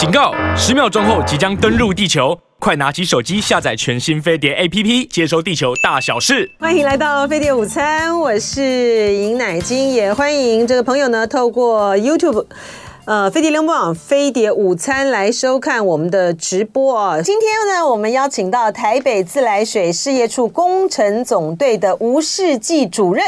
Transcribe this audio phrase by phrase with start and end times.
[0.00, 0.32] 警告！
[0.56, 6.50] 十秒钟后即将登陆地球，快拿起手机下载全新飞碟 APP，接收地球大小事。
[6.58, 12.46] 欢迎来到飞碟午餐，我是尹乃菁，也欢迎这个朋友呢透过 YouTube。
[13.04, 17.20] 呃，飞碟联播网飞碟午餐来收看我们的直播啊！
[17.20, 23.22] 今天呢，我们邀请到台北自来水事业处工程总队的吴世纪主任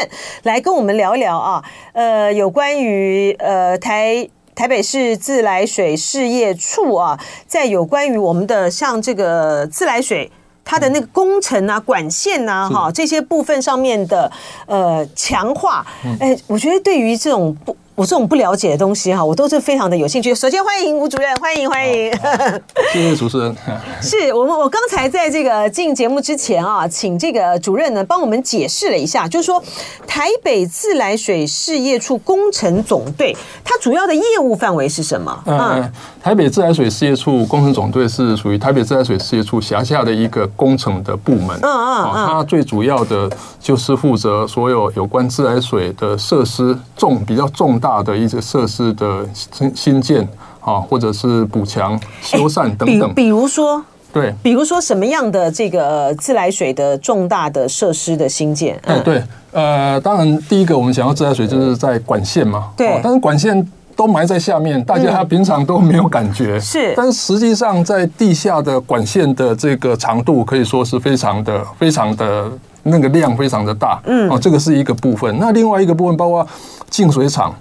[0.45, 1.62] 来跟我们聊聊啊。
[1.93, 10.31] 呃，有关于呃台台北市自来水事业处啊，在有关于我们的像这个自来水
[10.64, 14.30] 它的那个工程啊、管线啊、哈这些部分上面的
[14.67, 15.86] 呃强化，
[16.21, 17.77] 哎，我觉得对于这种不。
[17.95, 20.35] 我这种不了解的东西哈，我都是非常的有兴趣。
[20.35, 22.11] 首先欢迎吴主任，欢迎欢迎。
[22.91, 23.55] 谢谢主持人。
[24.00, 29.63] 是我们我刚才在这个进节目之前啊，请这个主任呢帮我们解释了一下，就是说
[30.07, 35.42] 台北自来水事业处工程总队它主要的业务范围是什么？
[35.45, 41.59] 嗯，台北自来水事业处工程总队是属于台北自来水事业处辖下的一个工程的部门。
[41.61, 42.27] 嗯嗯嗯。
[42.27, 50.27] 它最主要的就是负责所有有关自来水的设施重比较重大的一些设施的新新建
[50.61, 53.12] 啊，或者是补强、修缮等等。
[53.12, 58.80] 比如说，对，比如说什么样的这个自来水的重大的设施的新建？
[58.84, 63.66] 哎，对，呃，当然第一个我们想要自来水就是在管线嘛，对，但是管线
[63.97, 72.50] 都埋在下面，大家平常都没有感觉，是，但是实际上在地下的管线的这个长度可以说是非常的、非常的
[72.84, 75.38] 那个量非常的大，嗯，哦，这个是一个部分。
[75.38, 76.47] 那另外一个部分包括
[76.91, 77.55] 净水厂。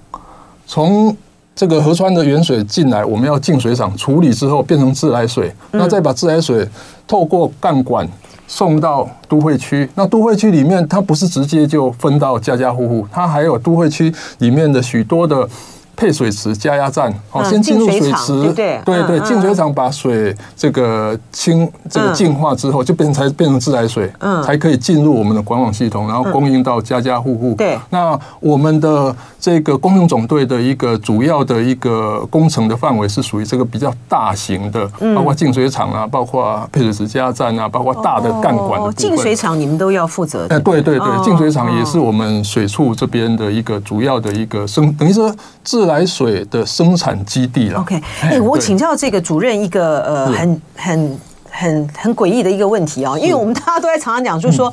[0.66, 1.14] 从
[1.54, 6.66] 这个河川的原水进来，我们要净水厂处理之后变成自来水，那再把自来水
[7.06, 8.08] 透过干管
[8.46, 9.88] 送到都会区。
[9.94, 15.46] 那都会区里面，它不是直接就分到家家户户，它还有都会区里面的许多的。
[15.94, 27.54] 配水池加压站，好，先进入水池，对对对，净水厂把水这个清这个净化之后，就变成才变成自来水，嗯，才可以进入我们的管网系统，然后供应到家家户户。
[27.54, 38.92] 对，那我们的这个工用总队的一个主要的一个工程的范围是属于这个比较大型的，包括净水厂啊，包括配水池加压站啊，包括大的干管的。
[38.94, 40.48] 净水厂你们都要负责？
[40.48, 45.91] 哎，对对对，净水厂也是我们水处这边的一个主要的一个生，等于说自来。
[45.92, 47.80] 自来水的生产基地了。
[47.80, 51.20] OK，哎，我请教这个主任一个呃很很
[51.50, 54.72] 很很诡异的一个问题啊，因为我们大家都在常常讲，就是说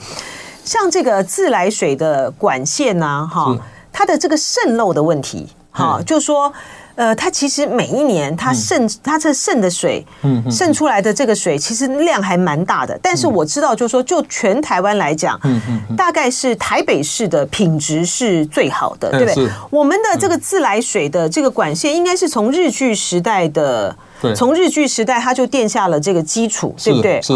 [0.63, 3.57] 像这个自来水的管线呐，哈，
[3.91, 6.52] 它的这个渗漏的问题，哈，就是说。
[7.00, 13.00] 呃，它其实每一年它渗它这渗的水，嗯，渗出来的这个水其实量还蛮大的。
[13.02, 19.48] 但是我知道，就是说，就全台湾来讲，嗯嗯，大概是台北市的品质是最好的，对不对？
[19.70, 23.96] 我们的这个自来水的这个管线，应该是从日据时代的，
[24.36, 27.22] 从日据时代它就奠下了这个基础，对不对？
[27.22, 27.31] 是。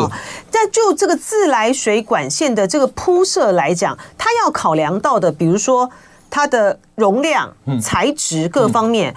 [0.51, 5.89] 但就这个自来水管线的这个铺设来讲，它要考量到的，比如说。
[6.33, 7.47] 它的容量、
[7.79, 9.13] 材质各方面，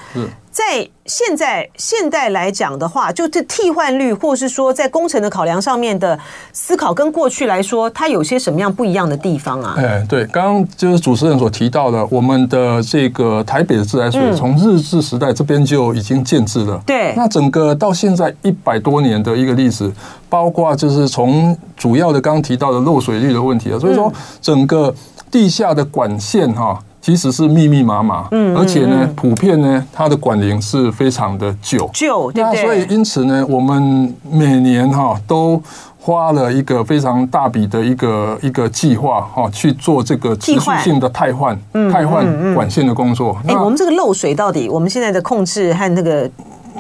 [0.51, 6.19] 在现在现代来讲的话，就这替换率，或是说在工程的考量上面的
[6.53, 9.75] 思考，跟过去来说，它有些什么样不一样的地方啊？
[9.79, 16.79] 哎，对，刚刚就是主持人所提到的，我们的这个台北的自来水，从日治时代这边就已经建制了。
[16.85, 19.91] 对，那整个到现在一百多年的一个历史，
[20.29, 24.13] 包括就是从主要的刚刚提到的漏水率的问题啊，所以说
[24.43, 24.95] 整个
[25.31, 26.79] 地下的管线哈。
[27.07, 32.63] 其实是密密麻麻，嗯，而且呢，普遍呢，它的管龄是非常的久，久，对不对？
[32.65, 35.63] 所以因此呢，我们每年哈都
[36.01, 41.57] 花了一个非常大笔的一个一个计划哈去做这个持续性的汰换，
[41.93, 43.37] 汰换管线的工作。
[43.47, 46.29] 哎，我们这个漏水到底，我们现在的控制和那个。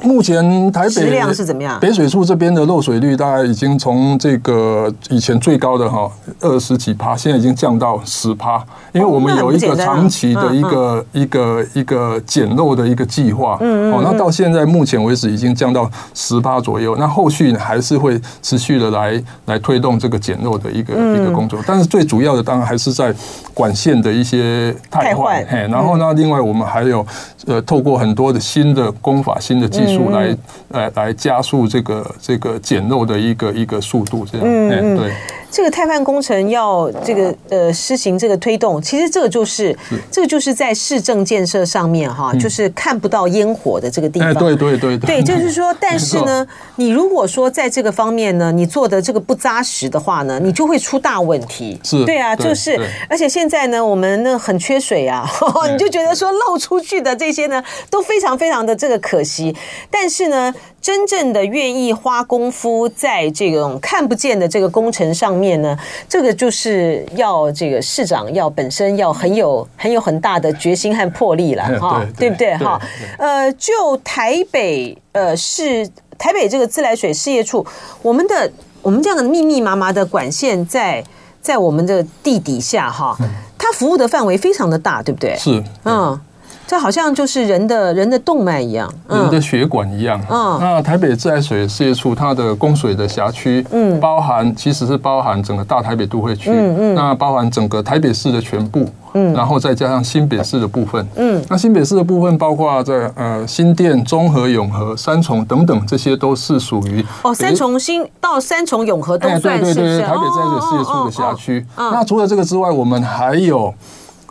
[0.03, 1.79] 目前台北质量是怎么样？
[1.81, 8.65] 北水处这边的漏水率大概已经从这个以前最高的哈二十几趴，现在已经降到十趴。
[8.93, 16.97] 因为我们有一个长期的一个一个一个减漏的一个计划，嗯，哦，那到现在目前为止已经降到十趴左右。
[16.97, 21.61] 那后续还是会持续的来来推动这个减漏的一个一个工作。
[21.67, 23.15] 但是最主要的当然还是在
[23.53, 27.07] 管线的一些汰换，嘿，然后呢，另外我们还有
[27.47, 30.37] 呃透过很多的新的工法、新的技来
[30.71, 35.13] 来来加速这个这个减漏的一个一个速度，这样，嗯，对。
[35.57, 39.75] 这个汰换工程要这个呃施行这个推动，其实这个就是
[40.11, 44.35] 这个就是在市政建设上面哈，就是看不到烟火的这个地方。
[44.35, 51.81] 对对对对，就是说， 但是呢，你如果说在这个方面呢，你做的这个不扎实的话呢，你就会出大问题。
[51.83, 55.27] 是，对啊，就是，而且现在呢，我们呢很缺水啊，
[55.73, 59.57] 你就觉得说漏出去的这些呢都非常非常的这个可惜，
[59.91, 60.55] 但是呢。
[60.87, 65.77] 真正的愿意花功夫在这种看不见的这个工程上面呢，
[66.09, 72.81] 这个就是要这个市长要本身要很有很有很大的决心和魄力了 哈，对不对哈？
[73.19, 75.85] 呃，就台北呃市
[76.17, 77.67] 台北这个自来水事业处，
[78.01, 78.49] 我们的
[78.81, 81.03] 我们这样的密密麻麻的管线在
[81.43, 83.17] 在我们的地底下哈，
[83.59, 85.35] 它服务的范围非常的大，对不对？
[85.37, 86.21] 是，嗯。
[86.67, 90.21] 这好像就是人的人的动脉一样，人的血管一样。
[90.29, 98.85] 嗯，那台北自来水事业处它的供水的辖区，嗯，包含其实是包含整个大台北都会区，嗯嗯，那包含整个台北市的全部，
[99.15, 111.65] 嗯，然后再加上新北市的部分，嗯，那新北市的部分包括在呃新店、中和、永和、三重等等，这些都是属于哦，三重新到三重永和都算是对对对，台北自来水事业处的辖区。
[111.77, 113.73] 那除了这个之外，我们还有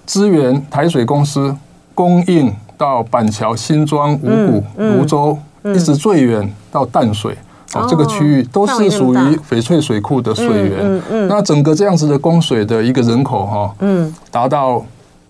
[0.05, 1.55] 支援台水公司。
[1.95, 7.35] 供应到板桥、新庄、五股、芦洲，一直最远到淡水，
[7.73, 9.17] 哦，这个区域都是属于
[9.49, 11.01] 翡翠水库的水源。
[11.27, 14.85] 那整个这样子的供水的一个人口，哈，嗯，达到。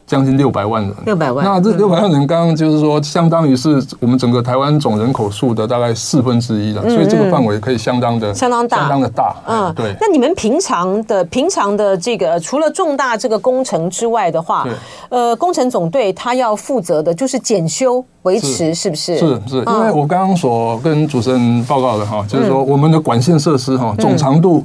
[0.07, 1.43] 将近六百万人，六百万。
[1.43, 9.35] 那这六百万人，刚刚就是说，相当于是我们整个台湾总人口数的大概四分之一了，所以这个范围可以相当的相当大，相当的大。
[9.47, 9.95] 嗯，对。
[9.99, 14.67] 那你们平常的平常的这个，除了重大这个工程之外的话，
[15.09, 19.17] 呃，工程总队他要负责的就是检修维持，是不是？
[19.17, 24.63] 是是，因为我刚刚所跟主持人报告的哈，就是说我们的管线设施哈，总长度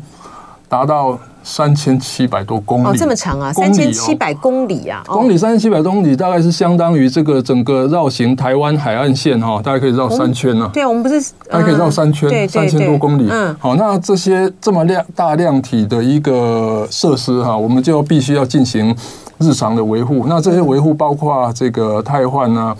[0.68, 1.18] 达到。
[1.42, 3.52] 三千七百多公里哦，这么长啊！
[3.52, 5.02] 三千七百公里啊！
[5.06, 10.70] 公里三千七百公里，大概是相当于这个整个绕行台湾海岸线哈，大概可以绕三圈呢。
[10.72, 13.26] 对啊，我们不是，大概可以绕三圈，三千多公里。
[13.30, 18.94] 嗯，好，那这些这么量大量体的一个设施哈，我们就必须要进行
[19.38, 20.26] 日常的维护。
[20.28, 22.76] 那这些维护包括这个汰换啊、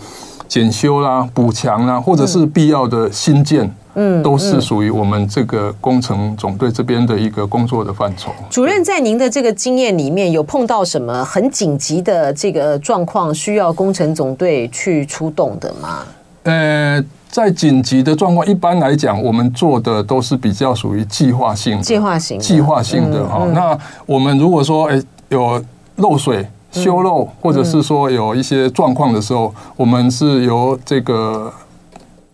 [0.47, 3.63] 检修啦、补强啦，或者是必要的新建。
[3.63, 3.75] 嗯，
[4.23, 8.31] 都是属于我们这个工程总队这边的一个工作的范畴。
[8.49, 16.05] 主任在您的这个经验里面，有碰到什么很紧急的这个状况，需要工程总队去出动的吗？
[16.43, 23.45] 呃，在紧急的状况，一般来讲，我们做的都是比较属于计划性、计划性、计划性的哈。
[23.53, 25.61] 那我们如果说，哎，有
[25.97, 31.51] 漏水、修漏，或者是说有一些状况的时候，我们是由这个。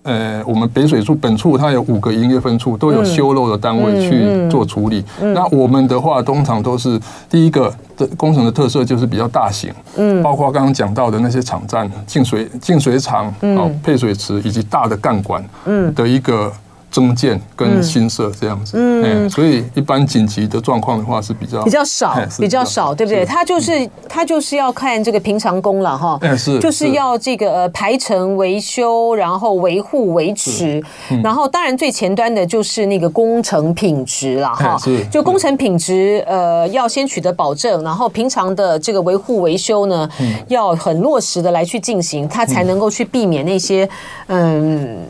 [0.08, 5.04] 呃，我们北水处本处它有五个营业分处，都有修漏的单位去做处理。
[5.20, 6.98] 那我们的话，通常都是
[7.30, 16.52] 第一个的工程的特色就是比较大型，嗯，包括刚刚讲到的那些场站、净水净水厂、哦配水池以及大的干管，嗯的一个。
[16.90, 23.26] 增建跟新设这样子，嗯，所以一般紧急的状况的话是比较比较少，比较少，对不对？
[23.26, 30.82] 他就是他就是要看这个平常工了哈，是，就是要这个排程维修，然后维护维持，
[31.22, 34.80] 然后当然最前端的就是那个工程品质了哈，
[35.12, 40.10] 就工程品质呃要先取得保证，然后平常的这个维护维修呢
[40.48, 43.88] 要很落实的来去进行，它才能够去避免那些
[44.28, 45.06] 嗯。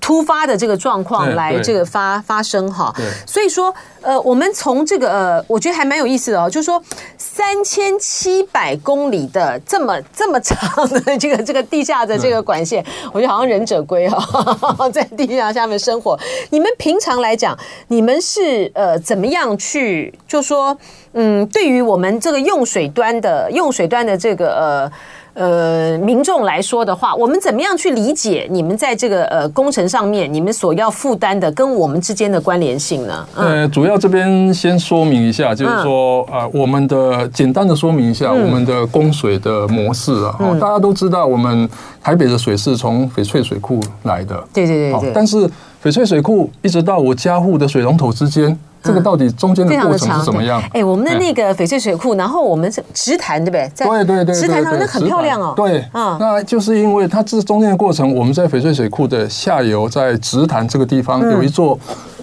[0.00, 2.94] 突发的这个状况来这个发发生哈，
[3.26, 6.82] 所以说呃，我们从这个呃，我觉得还蛮有意思的哦，就是说
[7.18, 16.18] 三千七百公里的这么这么长的这个 这个地下的这个管线，我觉得好像忍者龟哈， 在地下下面生活。
[16.50, 17.58] 你们平常来讲，
[17.88, 20.78] 你们是呃怎么样去，就说
[21.12, 24.92] 嗯，对于我们这个用水端的用水端的这个呃。
[25.34, 33.26] 呃，民众来说的话，我们怎么样去理解你们在这个呃工程上面，你们所要负担的跟我们之间的关联性呢？
[33.36, 40.36] 呃，主要这边先说明一下，就是说呃，我们的简单的说明一下我们的供水的模式啊。
[40.60, 41.68] 大家都知道，我们
[42.02, 45.12] 台北的水是从翡翠水库来的，对对对对。
[45.14, 45.48] 但是
[45.82, 48.58] 翡翠水库一直到我家户的水龙头之间。
[48.82, 50.62] 这个到底中间的过程是怎么样？
[50.72, 54.04] 哎，我们的那个翡翠水库，然后我们是直潭，对不对？
[54.04, 55.52] 对对对，直潭上那很漂亮哦。
[55.56, 61.78] 对，啊，那就是因为它这中间的过程，我们在翡翠水库的下游，在直潭这个地方有一座。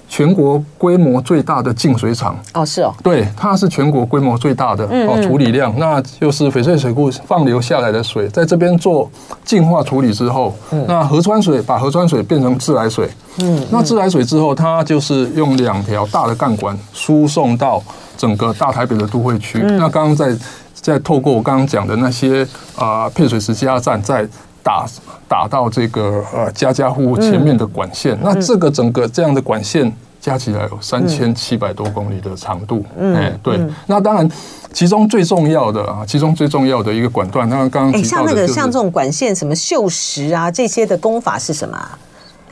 [0.08, 2.38] 全国规模最大的净水厂。
[2.54, 9.10] 哦，是哦，对，它是全国规模最大的哦，处理量，那就是翡翠水库放流下来的水，在这边做
[9.44, 10.54] 净化处理之后，
[10.88, 13.10] 那河川水把河川水变成自来水，
[13.40, 17.82] 嗯，那自来水之后，它就是用两条大的干管输送到
[18.16, 19.60] 整个大台北的都会区。
[19.62, 20.36] 那刚刚在
[20.74, 24.28] 在透过我刚刚讲的那些啊配水池加压站在。
[24.66, 24.88] 打
[25.28, 34.28] 打到这个呃家家户户前面的管线，那这个整个这样的管线加起来有三千七百多公里的长度，哎，对，那当然
[34.74, 41.78] 其中最重要的啊，其中最重要的一个管段，那刚刚哎，像那个像这种管线什么锈蚀啊这些的工法是什么？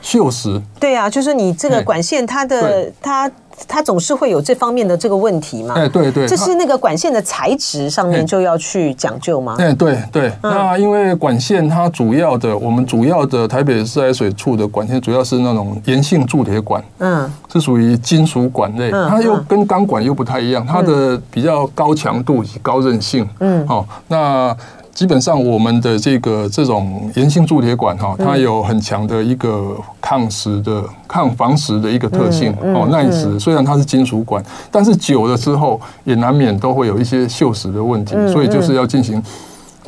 [0.00, 0.62] 锈蚀。
[0.78, 3.28] 对啊，就是你这个管线它的它。
[3.66, 5.74] 它总是会有这方面的这个问题嘛？
[5.76, 9.56] 哎，对对，这是那个管线的材质上面就要去讲究吗？
[9.58, 10.32] 哎，对对。
[10.42, 24.56] 那因为管线它主要的，我们主要的台北自来水处的管线主要是那种盐性铸铁管，嗯，是属于金属管类，它又跟钢管又不太一样，它的比较高强度及高韧性，嗯，好，那。
[24.94, 33.36] 基本上，我们的这个这种盐性铸铁管哈，它有很强的一个抗蚀的、抗防蚀的一个特性哦，耐蚀。
[33.38, 39.20] 虽然它是金属管，但是久了之后也难免都会有一些锈蚀的问题，所以就是要进行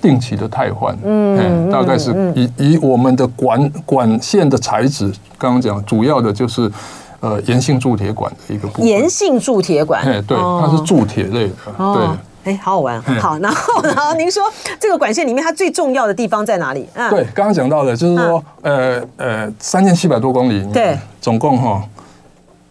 [0.03, 0.97] 定期的汰换。
[1.05, 6.69] 嗯，大概是以以我们的管管线的材质，刚刚讲主要的就是
[7.21, 8.87] 呃盐性铸铁管的一个部分。
[8.87, 12.09] 盐性铸铁管，哎，对，它是铸铁类的，对。
[12.47, 13.03] 哎，好好玩。
[13.21, 14.45] 好，然后 然后您说
[14.79, 16.89] 这个管线里面它最重要的地方在哪里？
[16.95, 21.83] 嗯，对，刚刚讲到的，就是说，呃呃，三千七百多公里，对，总共哈，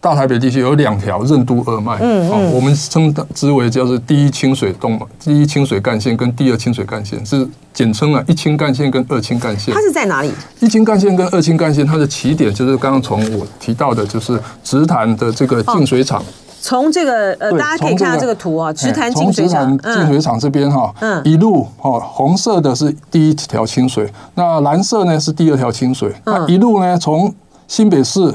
[0.06, 7.44] 大台北地区有两条任督二脉，嗯嗯，我们称之为叫做第一清水动脉、第一清水干线跟第二清水干线，是
[7.74, 9.74] 简称了一清干线跟二清干线。
[9.74, 10.30] 它是在哪里？
[10.60, 16.22] 一清干线跟二清干线，它的起点就是刚刚从我提到的，就是直潭的这个净水厂。
[16.60, 27.34] 从这个呃，大家可以看到这个图啊，直潭净水厂，净水厂这边哈，嗯，一路哦，红色的是第一条清水，那蓝色呢是第二条清水，那一路呢从
[27.66, 28.32] 新北市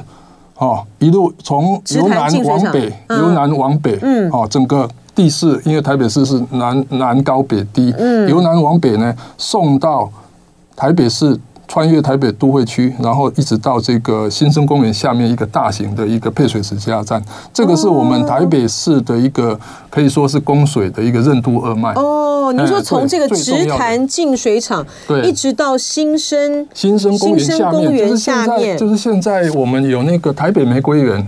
[0.62, 10.08] 哦，一路从由南往北，由南往北，嗯，哦，整个地势，因为台北市是南南高北低，嗯，由南往北呢送到
[10.76, 11.38] 台北市。
[11.72, 17.24] 穿越台北都会区，然后一直到这个新生公园下面一个大型的一个配水池加站，
[17.54, 19.58] 这个是我们台北市的一个
[19.90, 21.94] 可以说是供水的一个任督二脉。
[21.94, 31.26] 哦，你说从这个直潭净水厂，对，一直到新生新生公园下面，就是现在我们有那个台北玫瑰园，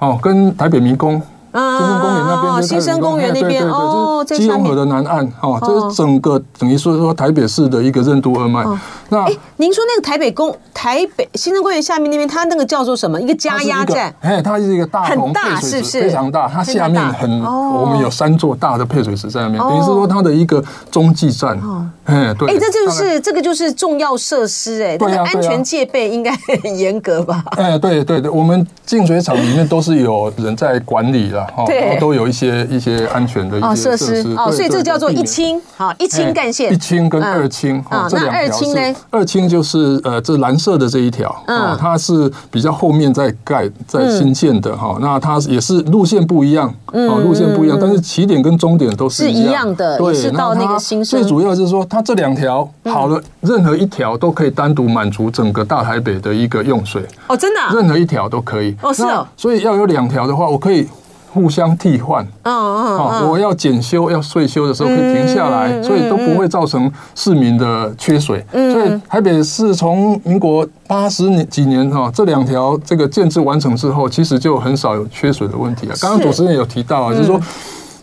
[0.00, 1.22] 哦，跟台北迷宫。
[1.50, 8.62] 新生公园那边，新生公园那边哦，基隆河的南岸哦，这是整个等于说说台北市的一个任督二脉。
[9.10, 13.20] 那哎，您说那个台北公台北新生公园下面那边，它那个叫做什么？
[13.20, 14.14] 一个加压站？
[14.20, 16.02] 哎，它是一个大很大，是不是？
[16.02, 16.48] 非常大？
[16.48, 21.58] 它下面很，我们有三座大的配水池在那边，等于是说它的一个中继站。
[22.04, 27.44] 哎，对，哎，这就是这个就是重要设施，哎，这个安全戒备应该很严格吧？
[27.56, 31.46] 哎，对对对，我们净水厂里面都是有人在管理的。
[31.66, 34.34] 对，都有一些一些安全的一些设施。
[34.36, 51.20] 哦，所以这叫做一清，好，一清干线，一清跟二清，啊，这两条是二清就是呃，这蓝色的这一条，啊，它是比较后面在盖在新建的哈，那它也是路线不一样，哦，路线不一样，但是起点跟终点都是一样的，对，是到那个新生。
[51.20, 57.02] 最主要就是说，它这两条好了，任何一条都可以单独满足整个大台北的一个用水。
[57.26, 58.76] 哦，真的，任何一条都可以。
[58.82, 60.86] 哦，是哦，所以要有两条的话，我可以。
[61.32, 68.44] 互相替换，嗯嗯，哦，我要检修、要税修的时候可以停下来，所以都不会造成市民的缺水。
[68.52, 75.94] 所以台北市从民国八十年几年哈，这两条这个建制完成之后，其实就很少有缺水的问题了。
[76.00, 77.40] 刚刚主持人有提到啊，就是说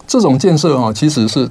[0.08, 1.50] 这种建设哈，其实是。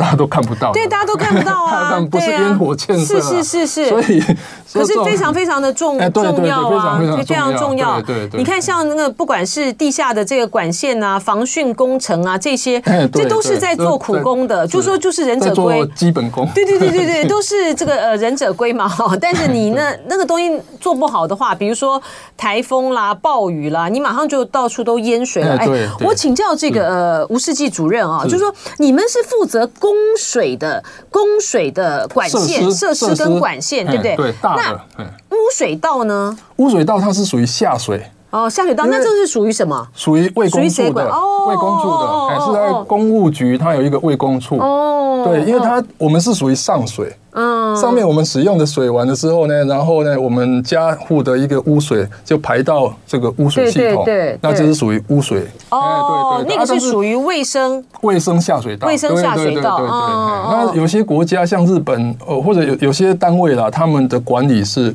[0.00, 4.18] 大家都看不到，对，大家都看不到啊， 不是烟火建设，是是是是，所以
[4.72, 8.00] 可是非常非常的重重要啊，非常重要。
[8.00, 12.80] 对对，你看像那个不管是地下的这个管线啊、防汛工程啊这些，
[13.12, 16.48] 这都是在做苦工的，就说就是忍者龟基本功。
[16.54, 18.90] 对对对对对， 都是这个呃忍者龟嘛。
[19.20, 22.00] 但是你那那个东西做不好的话，比如说
[22.38, 25.56] 台风啦、暴雨啦，你马上就到处都淹水了。
[25.58, 25.68] 哎，
[26.00, 29.89] 我请教这个呃吴世纪主任啊，就是说你们是负责工。
[29.90, 34.14] 供水的供水的管线设施跟管线，对不对？
[34.14, 34.80] 对，大的。
[35.28, 36.38] 那污水道呢？
[36.58, 38.86] 污水道它是属于下水哦，下水道。
[38.86, 39.88] 那这是属于什么？
[39.92, 45.24] 属于卫工处的哦，卫工处的，哎，是在公务局，它有一个卫工处哦。
[45.26, 47.12] 对，因为它我们是属于上水。
[47.32, 55.46] 嗯，上面我们使用的水完了之后呢，然后呢，我们家户的一个污水就排到这个污水系统，对，那这是属于污水。
[55.70, 57.84] 哦，那个是属于卫生。
[58.02, 59.78] 卫生下水道，卫生下水道。
[59.78, 60.50] 对对对。
[60.50, 64.94] 那有些国家像日本，呃，或者有有些单位啦，他们的管理是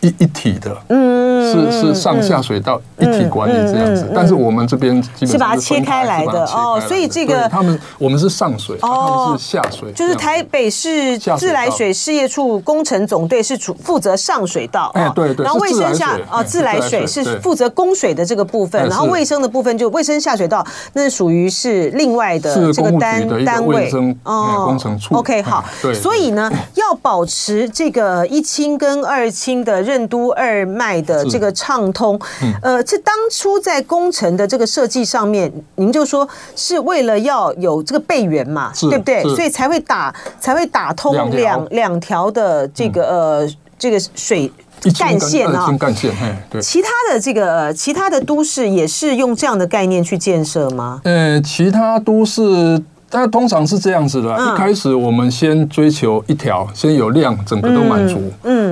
[0.00, 23.90] 一一体的，嗯，是是上下水道一体管理这样子，但是我们这边基本上是把它切开来的哦，所以这个他们我们是上水，他们是下水，就是台北市自来水事业处工程总队是主负责上水道，哎对对，然后卫生下啊自来水是负责供水的这个部分，然后卫生的部分就卫生下水道那属于是另外的这个单单位
[24.24, 25.14] 哦工程处。
[25.16, 32.18] OK 好，对，所以呢要保持这个一清跟二清的任督二脉的这个畅通，
[32.62, 39.22] 呃，这当初在工程的这个设计上面，您就说是为了要有这个备援嘛，对不对？
[39.22, 43.48] 所以才会打才会打通两两条的这个呃
[43.78, 44.50] 这个水
[44.98, 46.12] 干线啊，干线。
[46.50, 46.60] 对。
[46.60, 51.00] 其他的这个其他的都市也是用这样的概念去建设吗？
[51.04, 52.82] 呃，其他都市。
[53.08, 58.20] 但通常是这样子的，一开始我们先追求一条，先有量，整个都满足。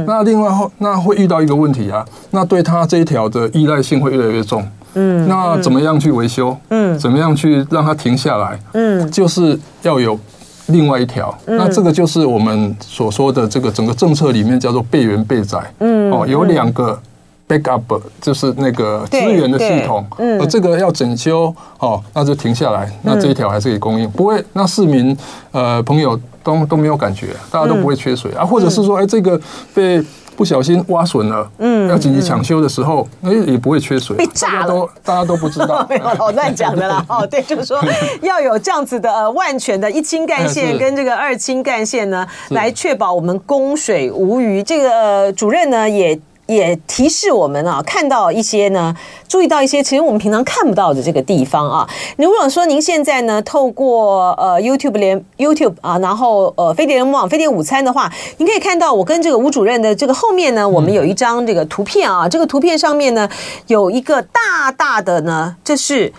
[0.04, 4.66] 嗯，那另外后那会遇到一个问题啊，那对它这一条的依赖性会越来越重。
[4.94, 6.56] 嗯，那怎么样去维修？
[6.68, 8.58] 嗯，怎么样去让它停下来？
[8.72, 10.18] 嗯，就是要有
[10.66, 11.36] 另外一条。
[11.46, 15.58] 那这个就是我们所说的这个整个政策里面叫做备源备载。
[15.80, 16.98] 嗯，哦，有两个。
[17.46, 25.14] backup 就是那个资源的系统，而这个要整修哦，那就停下来，那这一条还是可以供应，不会，那市民
[25.52, 29.40] 呃朋友都都没有感觉，大家都不会缺水啊，或者是说，哎，这个
[29.74, 30.00] 被
[30.36, 37.80] 不小心挖损了，嗯，要紧急抢修的时候，哎，也不会缺水，被炸了，都大家都不知道， 没有我乱讲的啦， 哦，对，就是说
[38.22, 44.62] 要有这样子的呃万全的一清干线跟这个二清干线呢，来确保我们供水无虞。
[44.62, 46.18] 这个主任呢也。
[46.46, 48.94] 也提示我们啊，看到一些呢，
[49.28, 51.88] 注意到一些其实我们平常看不到的这个地方啊。
[52.16, 63.28] 如果说您现在呢，透过呃 YouTube 连 YouTube 啊，然后呃飞碟网飞碟午餐的话，您可以看到我跟这个吴主任的这个后面呢，我们有一张这个图片啊，这个图片上面呢
[63.68, 66.12] 有一个大大的呢，这是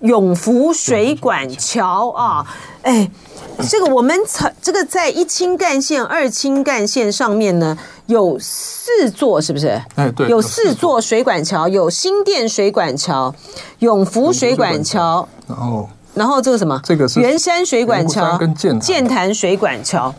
[0.00, 2.46] 永福水管桥啊，
[2.82, 3.10] 哎。
[3.68, 4.18] 这个我们
[4.62, 7.76] 这个在一清干线、二清干线上面呢，
[8.12, 9.80] 有四座，是不是？
[9.96, 13.34] 哎，对，有四座水管桥，有新店水管桥、
[13.80, 16.80] 永福水管桥，然后，然后这个什么？
[16.84, 20.14] 这个是圆山水管桥跟剑剑潭水管桥。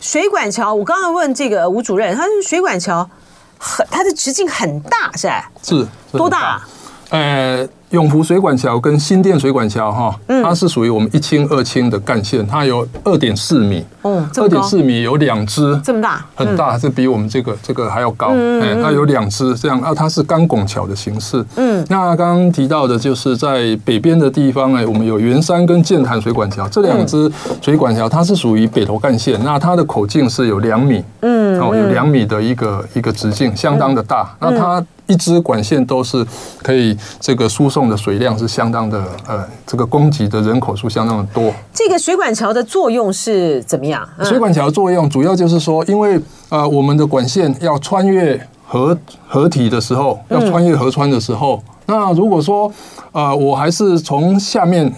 [0.00, 3.08] 水管桥，我刚刚问这个吴主任，他说水管桥
[3.56, 5.50] 很，它的直径很大，是吧？
[5.62, 6.60] 是，多大？
[7.08, 7.66] 呃。
[7.90, 27.30] 永福水管桥跟新店水管桥哈，它是属于我们一清二清的干线，它有二点四米，哦，二点四米有两支，这么大，很大，是比我们这个这个还要高，哎，它有两支这样，啊，它是钢拱桥的形式，嗯，那刚刚提到的就是在北边的地方，哎，我们有圆山跟剑潭水管桥，这两支
[27.62, 34.84] 水管桥它是属于北投干线，那它的口径是有两米，嗯，哦，有两米的一个一个直径，相当的大，那它。
[35.06, 36.26] 一支管线都是
[36.62, 41.52] 可以，这个输送的水量是相当的，呃，这个供给的人口数相当的多。
[41.72, 44.06] 这个水管桥的作用是怎么样？
[44.24, 48.96] 水管桥的作用主要就是说，因为呃，我们的管线要穿越河
[49.28, 52.72] 河体的时候，要穿越河川的时候，那如果说
[53.12, 54.92] 呃，我还是从下面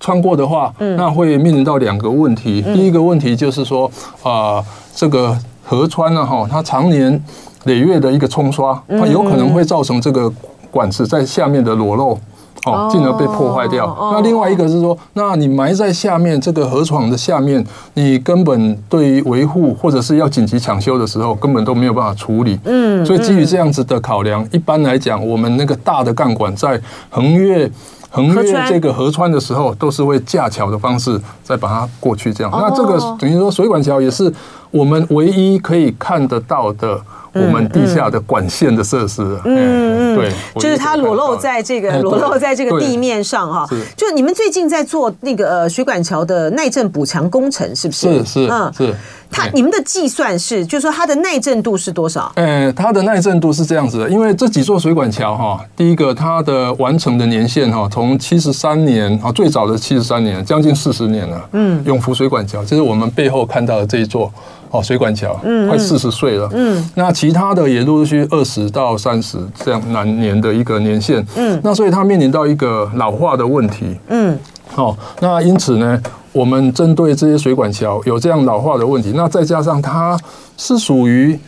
[0.00, 2.60] 穿过的话，那会面临到两个问题。
[2.62, 3.88] 第一个问题就是说，
[4.24, 4.60] 啊，
[4.92, 7.22] 这个河川呢，哈，它常年。
[7.64, 10.32] 累月的一个冲刷，它有可能会造成这个
[10.70, 12.18] 管子在下面的裸露，
[12.64, 13.96] 哦，进而被破坏掉。
[14.12, 22.58] 那另外一个是说，那你埋在下面这个河床的下面，你根本对于维护或者是要紧急抢修的时候，根本都没有办法处理。
[22.64, 27.70] 嗯，所以基于这样子的考量，一般来讲，我们那个大的干管在横越
[28.10, 32.32] 横越这个河川的时候，都是会架桥的方式再把它过去。
[32.32, 34.32] 这样，那这个等于说水管桥也是
[34.70, 37.00] 我们唯一可以看得到的。
[37.34, 43.66] 我们地下的管线的设施，嗯嗯，对，就是它裸露在这个裸露在这个地面上哈。
[43.96, 48.18] 就你们最近在做那个呃水管桥的耐震补强工程，是不是？
[48.18, 48.94] 是是嗯是。
[49.34, 52.30] 它你们的计算是，就是说它的耐震度是多少？
[52.34, 61.48] 呃，它的耐震度是这样子的，因为这几座水管桥哈，第一个它的完成的年限哈，从七十三年啊，最早的七十三年，将近四十年了。
[61.52, 64.30] 嗯，永福水管桥就是我们背后看到的这一座。
[64.72, 74.36] 哦，水管桥，嗯，快四十岁了，嗯，那其他的也陆续二十到三十这样难年的一个年限，嗯，那所以它面临到一个老化的问题，嗯，
[74.68, 80.18] 好，那因此呢，我们针对这些水管桥有这样老化的问题，那再加上它
[80.56, 81.38] 是属于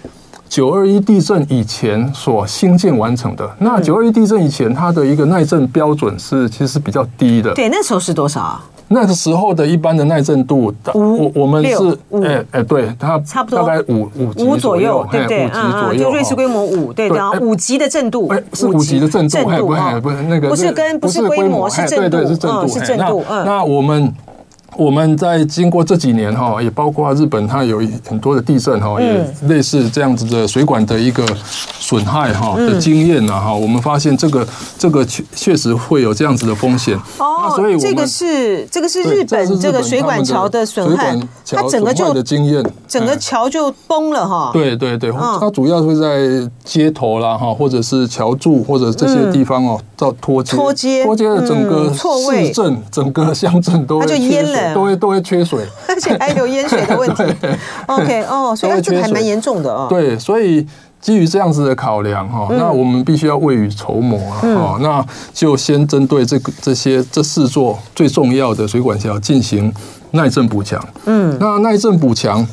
[0.46, 8.64] 九二一地震以前所兴建完成的，那九二一地震以前它的一个耐震标准是其实是比较低的，对，那时候是多少啊？
[8.94, 15.44] 那个时候的一般的耐震度，我我们是哎哎，对它差不多大概五五五左右，对不对？
[15.44, 23.24] 五级左右，就瑞士规模五，对，然后五级的震度，是五级的震度，不是不是那个不是跟不是规模是震度，是震度，是震度。
[23.44, 24.14] 那我们。
[24.76, 31.24] 我们在经过这几年哈，也包括日本，它有很多的地震哈，也类似这样子的水管的一个
[31.78, 34.46] 损害哈的经验呐哈，我们发现这个
[34.78, 36.98] 这个确确实会有这样子的风险。
[37.18, 41.16] 哦，所以这个是这个是日本这个水管桥的损害，
[41.50, 44.50] 它整个就的经验，整个桥就崩了哈。
[44.52, 54.63] 对对对，它主要会在街头啦哈，或者是桥柱或者这些地方哦，造脱接脱接脱接的整个市镇整个乡镇都它就淹了。
[54.72, 57.24] 都会都会缺水， 而且还有淹水的问题。
[57.86, 59.86] OK，哦，所以这个还蛮严重的哦。
[59.90, 60.64] 对，所以
[61.00, 64.38] 基于这样子的考量哈，那我们必须要未雨绸缪啊。
[64.42, 69.72] 哦，那就先针对这个这些这四座最重要的水管桥进行
[70.12, 70.82] 耐震补强。
[71.06, 72.46] 嗯，那耐震补强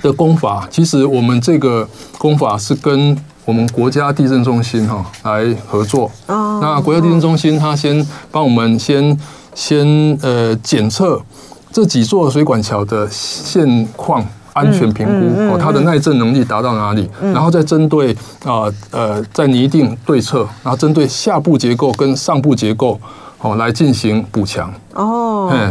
[0.00, 1.86] 的功法，其实我们这个
[2.18, 6.10] 功法是跟我们国家地震中心哈来合作。
[6.26, 9.16] 哦，那国家地震中心它先帮我们先。
[9.56, 9.86] 先
[10.20, 11.18] 呃检测
[11.76, 22.98] 这几座水管桥的现况安全评估哦，它的耐震能力达到哪里，然后再针对啊呃再拟定对策，然后针对下部结构跟上部结构
[23.42, 24.72] 哦来进行补强。
[24.94, 25.70] 哦，嗯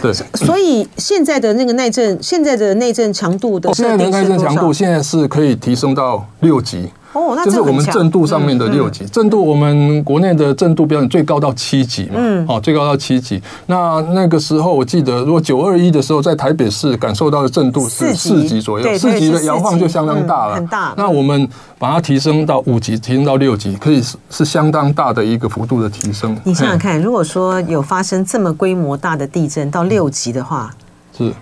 [0.00, 6.88] 对对，所以现在的那个耐震现在的内震强度的现在的耐震强度现在是可以提升到六级。
[7.12, 13.42] 哦，那这是我们震度上面的六级，震度我们国内的震度标准最高到七级嘛，嗯，哦，最高到七级。
[13.66, 20.94] 那那个时候我记得，如果九二一的时候在台北市感受到的震度是四级左右，四级的摇晃就相当大了，很大。
[20.96, 26.38] 那我们把它提升到五级，提升到六级，可以是是相当大的一个幅度的提升。
[26.44, 30.72] 你想想看，如果说有发生这么规模大的地震到六级的话，
[31.18, 31.32] 是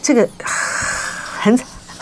[0.00, 0.28] 这个
[1.40, 1.58] 很。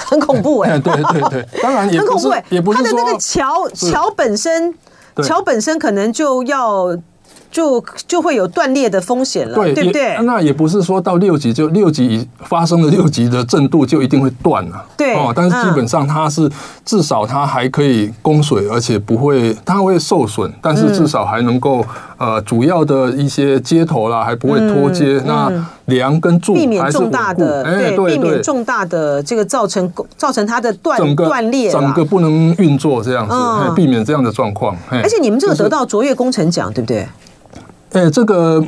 [0.08, 4.74] 很恐怖 哎，对对对， 当然也很恐怖哎，也不是说它的那个桥桥本身，
[5.22, 6.96] 桥本身可能就要。
[7.48, 10.18] 就就会有断裂的风险了，对，对不对？
[10.24, 15.32] 那也不是说到六级就六级发生了六级的震度就一定会断了，对哦。
[15.34, 16.50] 但是基本上它是
[16.84, 21.82] 至少它还可以供水，而且不会它会受损，但是至少还能够
[22.18, 25.50] 呃主要的一些接头啦还不会脱接，那
[25.86, 33.34] 梁跟柱避免重大的对，避免重大的这个造成造成它的断断裂，整个不能运作这样子，
[33.74, 34.76] 避免这样的状况。
[34.90, 37.06] 而且你们这个得到卓越工程奖，对不对？
[37.92, 38.64] 哎，这个。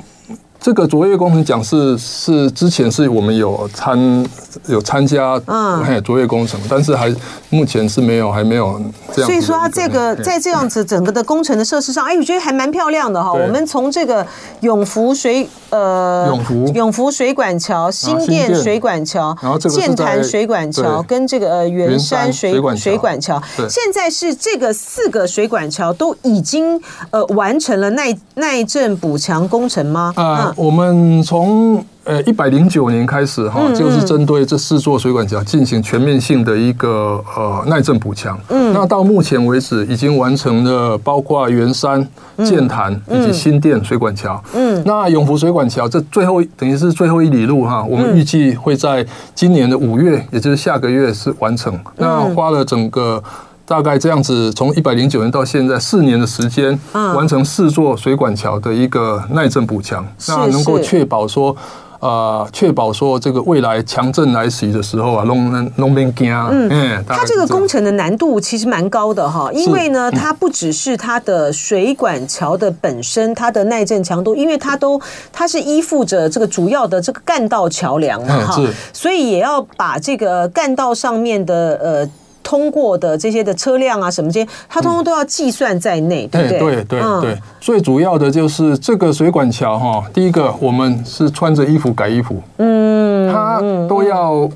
[0.60, 4.26] 这个卓越工程奖是是之前是我们有参
[4.66, 7.14] 有参加，嗯，卓越工程，但是还
[7.48, 8.80] 目前是没有还没有
[9.14, 9.30] 这样。
[9.30, 13.32] 所以说，它这个在这样子整个的工程的设施上，哎，我觉得还蛮漂亮的哈。
[13.32, 14.26] 我们从这个
[14.60, 26.78] 永福水呃永福永福水管桥、新店水管桥、然后剑潭水管桥跟这个呃圆山水水管桥，现在是这个四个水管桥都已经
[27.10, 30.12] 呃完成了耐耐震补强工程吗？
[30.16, 30.47] 啊。
[30.56, 38.38] 我们从呃一百零九年开始哈，就是针对这四座水管桥进行全面性的一个呃耐震补强。
[38.48, 42.06] 嗯，那到目前为止已经完成了包括圆山、
[42.44, 44.42] 剑潭以及新店水管桥。
[44.54, 51.78] 嗯，那永福水管桥这最后等于是最后一里路哈，我们预计会在今年的五月，也就是下个月是完成。
[51.96, 53.22] 那花了整个。
[53.68, 61.54] 大概这样子，从一百零九年到现在四年的时间，完成四座水管桥的一个耐震补强，那能够确保说，
[62.00, 66.32] 呃，确保说这个未来强震来袭的时候啊，龙能龙边惊。
[66.32, 74.98] 嗯，它这个工程的难度其实蛮高的哈，因为呢，它不只是它的水管桥的本身，它的耐震强度，因为它都
[75.30, 78.62] 它是依附着这个主要的这个干道桥梁嘛哈，
[78.94, 82.10] 所以也要把这个干道上面的呃。
[82.48, 86.58] 通过的这些的车辆啊，什么这些，它通通都要计算在内，对不对？
[86.58, 94.48] 对对对，最主要的就是这个水管桥哈，第一个我们是穿着衣服改衣服，嗯，它都要，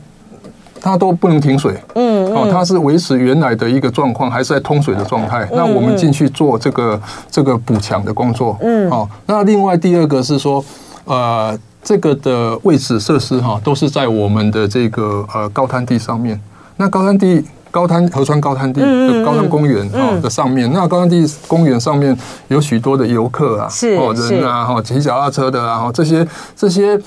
[0.80, 5.46] 它都不能停水，嗯，哦，它是维持原来的一个状况，还是在通水的状态。
[5.52, 6.98] 那我们进去做这个
[7.30, 10.64] 这个补强的工作，嗯，哦，那另外第二个是说，
[11.04, 16.40] 呃，这个的位置设施哈，都是在我们的这个呃高滩地上面，
[16.78, 17.44] 那高滩地。
[17.72, 22.16] 高滩河川高滩地的高滩公园哦的上面，那高滩地公园上面
[22.48, 27.00] 有许多的游客啊，哦人啊，哈骑脚踏车的啊，哈这些这些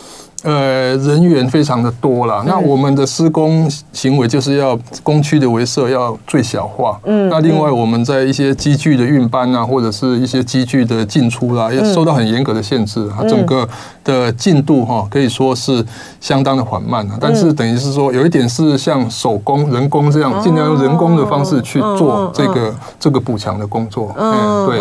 [0.46, 2.44] 呃，人员非常的多了。
[2.46, 7.00] 那我们的施工行为就是要工区的围设要最小化。
[7.06, 7.28] 嗯。
[7.30, 13.10] 那另外我们在一些机具的运搬啊，或者是一些机具的进出啦，也受到很严格的限制。
[13.18, 13.68] 它整个
[14.04, 15.84] 的进度哈，可以说是
[16.22, 17.08] 相当的缓慢。
[17.20, 24.14] 但是等于是说，有一点是像手工、人工这样，尽量用人工的方式去做这个这个补强的工作。
[24.16, 24.80] 嗯，对。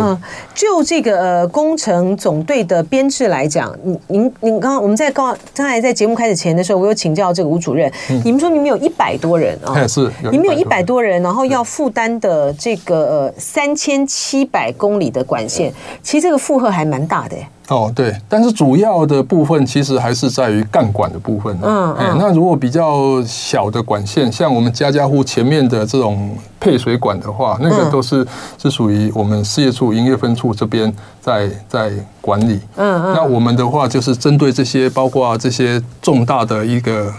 [0.54, 5.34] 就这个呃工程总队的编制来讲，您您您刚刚我们在刚。
[5.54, 7.90] 刚才在节目开始前的时候，我有请教这个吴主任，
[8.24, 9.72] 你们说你们有一百多人啊？
[9.86, 17.36] 是，你们有一百多人，然后要负担的这个呃三千七百公里的管线，其实这个负荷还蛮大的。
[17.68, 21.56] 哦，对，但是主要的部分其实还是在于干管的部分。
[21.62, 28.26] 嗯，哎，那如果比较小的管线，像我们家家户前面的这种配水管的话，那个都是
[28.62, 32.60] 是属于我们事业处营业分处这边在在管理。
[32.76, 33.14] 嗯嗯。
[33.14, 37.10] 那我们的话就是针对这些，包括这些重大的一个，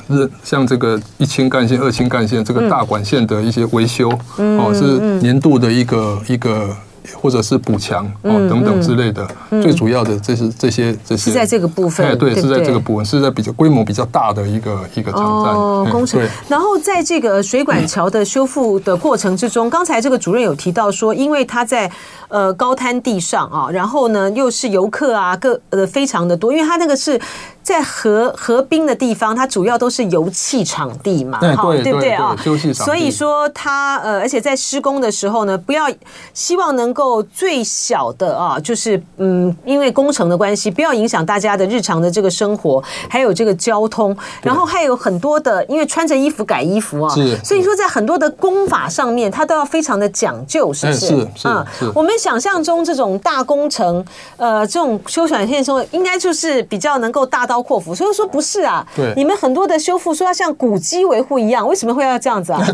[0.44, 6.70] 像这个一清干线、二清干线这个大管线的一些维修，哦，是年度的一个一个。
[7.14, 9.28] 或者是补强哦等等之类的，
[9.62, 16.22] 最主要的这是这些这些是在这个部分，对，是在这个部分，是在比较规模比较大的一个一个场站工程。
[16.48, 21.92] 然后在这个水管桥的修复的过程之中，刚才这个主任有提到说，因为他在
[22.28, 27.20] 呃高滩地上啊，然后呢又是游客啊，各呃非常的多，因为他那个是。
[27.66, 32.36] 在河河滨的地方，它主要都是油气场地嘛，哈，对不对啊？
[32.76, 35.90] 所以说它呃，而且在施工的时候呢，不要
[36.32, 51.00] 希望能够最小的啊，就是嗯，因为工程的关系，不要影响大家的日常的这个生活，还有这个交通，然后还有很多的，因为穿着衣服改衣服啊，是，所以说在很多的工法上面，它都要非常的讲究，是不是？
[51.00, 54.06] 是是啊，我们想象中这种大工程，
[54.38, 57.55] 呃，这种修管线的时候，应该就是比较能够大到。
[57.62, 58.86] 扩幅，所以说不是啊。
[58.96, 62.60] 对，你们很多的修复说要像古迹维护一样，为什么会要这样子啊？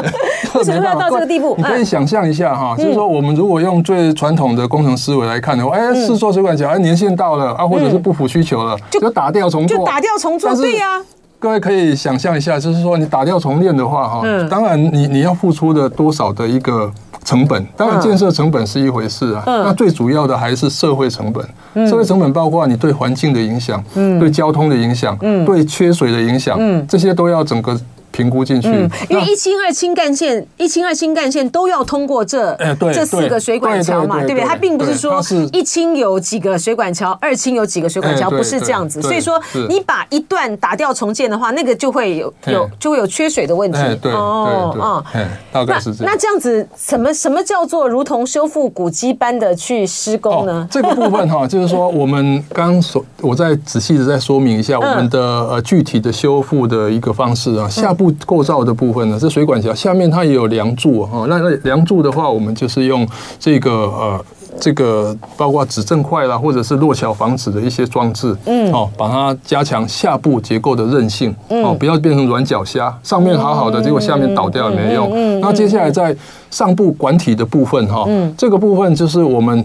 [0.54, 1.54] 为什么会要到这个地步？
[1.58, 10.54] 你可以想象一下哈，就是说我们如果用最传统的工程思维来看的话，哎，是做水管桥，哎，年限到了啊，或者是不符需求了，就打掉重做，就打掉重做。
[10.54, 11.00] 对呀，
[11.40, 16.92] 各位可以想象一下，就是说你打掉重练的话，哈，当然你你要付出的多少的一个。
[17.22, 21.86] 成本当然，建设成本是一回事啊，那最主要的还是社会成本。
[21.86, 23.80] 社会成本包括你对环境的影响，
[24.18, 27.78] 对交通的影响，对缺水的影响，这些都要整个。
[28.12, 28.68] 评估进去，
[29.08, 32.56] 因为一清二清干线，一清二清干线都要通过这
[32.92, 34.44] 这四个水管桥嘛，对不对？
[34.44, 39.00] 它并不是说一清有几个水管桥，二清有几个水管桥，不是这样子。
[39.00, 43.78] 所以说，你把一段打掉重建的话，那个就会有有就会有缺水的问题。
[44.02, 46.12] 对哦，嗯，大概是这样。
[46.12, 50.66] 那这样子，什么什么叫做如同修复古迹般的去施工呢？
[50.68, 57.94] 这个部分哈， 就是说我们刚所我再仔细的再说明一下我们的呃具体的修复的一个方式啊，下。
[58.00, 63.06] 部构造的部分呢，这水管桥下面它也有梁柱哈，那那梁柱的话，我们就是用
[63.38, 64.24] 这个呃
[64.58, 75.40] 这个包括指正块啦，或者是落桥防止的一些装置，嗯，哦，把它加强下部结构的韧性，哦，不要变成软脚虾，上面好好的，结果下面倒掉也没用。
[75.40, 76.16] 那接下来在
[76.50, 78.08] 上部管体的部分哈，
[78.38, 79.62] 这个部分就是我们。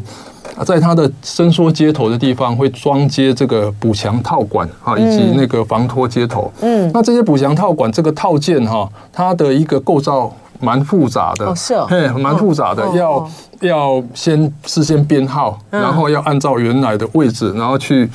[0.63, 6.51] 在它的伸缩接头的地方会装接这个补强套管啊，以及那个防脱接头。
[6.61, 11.47] 嗯，那这些补强套管这个套件哈，它的一个构造蛮复杂的。
[11.47, 18.09] 哦，是哦，嘿，蛮复杂的，要要先事先编号，然后要按照原来的位置，然后去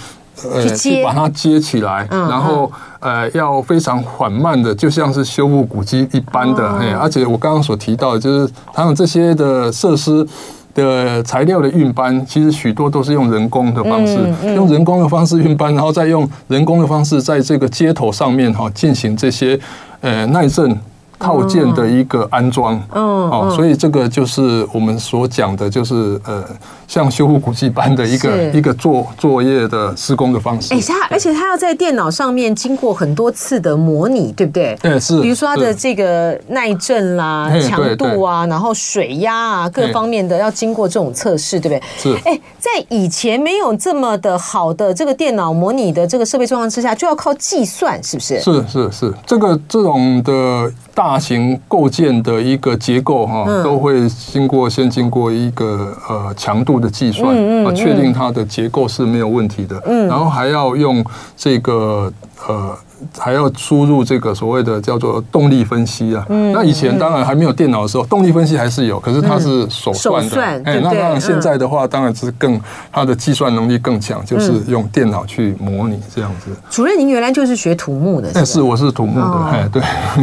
[0.50, 6.79] 呃去把它接起来，然后呃要非常缓慢的，就像是修复古迹一般的。
[6.79, 10.26] 嘿，而且我刚刚所提到的，就是他们这些的设施。
[10.74, 14.18] 的材料的运搬，其实许多都是用人工的方式，
[14.54, 19.59] 用人工的方式运搬，然后再用人工的方式在这个接头上面哈进行这些
[20.00, 20.78] 呃耐震。
[21.22, 26.42] 套件的一个安装，嗯，哦，所以这个就是我们所讲的，就是呃，
[26.90, 30.74] 像修复古迹般的一个一个作作业的施工的方式。
[30.74, 34.76] 哎，它而且它要在电脑上面经过很多次的模拟，对不对？
[34.83, 35.20] 对，是。
[35.20, 41.83] 比如说它的这个耐震啦、强度啊，然后水压啊各方面的要经过这种测试，对不对？
[41.96, 42.20] 是。
[42.24, 48.40] 哎，在以前没有这么的好的这个电脑模拟的这个设备状况之下，就要靠计算，是不是？
[48.40, 50.68] 是是是，这个这种的。
[50.92, 59.81] 大型构件的一个结构哈，都会经过先经过一个呃强度的计算啊，确定它的结构是没有问题的。
[59.87, 61.05] 嗯然后还要用
[61.37, 62.12] 这个
[62.49, 62.77] 呃
[63.19, 66.25] 还要输入这个所谓的叫做动力分析啊。
[66.29, 70.43] 嗯，那以前当然还没有电脑的时候，动力分析还是有，可是它是手算的。
[70.43, 72.61] 哎，那当然现在的话，当然是更
[72.93, 76.51] 它的计算能力更强，就是用电脑去模拟这样子。
[76.69, 78.31] 主任，您原来就是学土木的？
[78.35, 79.38] 哎，是，我是土木的。
[79.51, 79.83] 哎，对。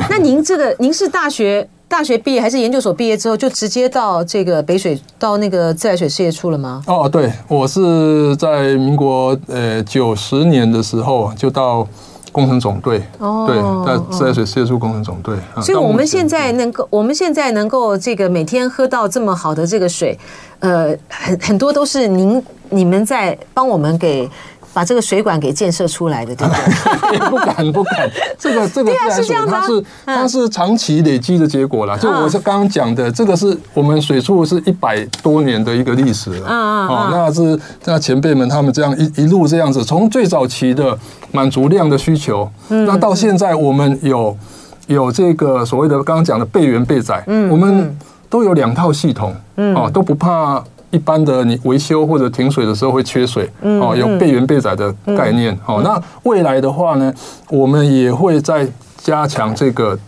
[0.10, 1.68] 那您这个，您是大学？
[1.90, 6.84] 大学毕业还是研究所毕业之后，就直接到这个北水到那个自来水事业处了吗？
[6.86, 11.88] 哦，对，我是在民国呃九十年的时候就到
[12.32, 15.36] 工程总队，哦，对，在自来水事业处工程总队。
[15.62, 20.20] 所以我们现在能够，我们现在能够这个每天喝到这么好的这个水，
[20.60, 24.30] 呃，很很多都是您你们在帮我们给。
[24.78, 27.30] 把这个水管给建设出来的，对不对？
[27.32, 31.98] 不 敢不敢， 这个这个自来水它是它是长期累积的结果啦。
[31.98, 36.48] 就我是刚刚讲的，这个是我们水处是一百多年的一个历史了。
[36.48, 40.96] 嗯嗯，那是那前辈们他们这样一一路这样子，从最早期的
[41.32, 44.38] 满足量的需求，那到现在我们有
[44.86, 47.98] 有这个所谓的刚刚讲的备源备载，嗯，我们
[48.30, 50.64] 都有两套系统，嗯，哦都不怕。
[50.90, 57.14] 一般的你维修或者停水的时候会缺水，哦，有备源备载的概念，哦，那未来的话呢，
[57.50, 58.66] 我们也会在
[58.98, 60.00] 加强这个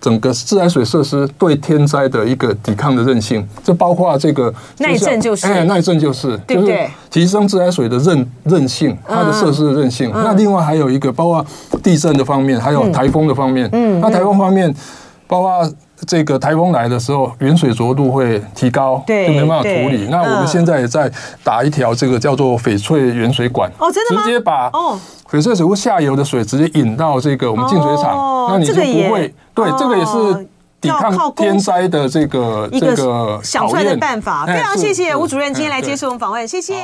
[0.00, 6.90] 整个自来水设施对天灾的一个抵抗的韧性，这包括这个耐震就是，哎，耐震就是，对不对？
[7.10, 10.10] 提升自来水的韧韧性，它的设施的韧性。
[10.12, 11.44] 那另外还有一个包括
[11.82, 14.74] 地震的方面，还有台风的方面，嗯，那台风方面
[15.26, 15.72] 包括。
[16.06, 20.08] 这个台风来的时候，云水浊度会提高，对，就没办法处理。
[20.10, 21.10] 那我们现在也在
[21.42, 24.22] 打一条这个叫做翡翠原水管，哦，真的吗？
[24.24, 29.34] 直接把翡翠水库下游的水直接引到这个我们净水厂，那你就不会。
[29.54, 30.48] 对，这个也是
[30.80, 34.46] 抵抗天灾的这个这个想出来的办法。
[34.46, 36.74] 非常谢谢吴主任今天来接受我们访问，谢谢。